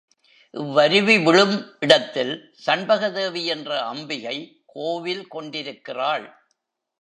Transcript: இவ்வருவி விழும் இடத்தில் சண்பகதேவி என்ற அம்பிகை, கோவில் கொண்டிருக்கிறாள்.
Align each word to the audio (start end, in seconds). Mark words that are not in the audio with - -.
இவ்வருவி 0.53 1.23
விழும் 1.23 1.77
இடத்தில் 1.79 2.55
சண்பகதேவி 2.65 3.43
என்ற 3.45 3.83
அம்பிகை, 3.83 4.63
கோவில் 4.65 5.27
கொண்டிருக்கிறாள். 5.27 6.25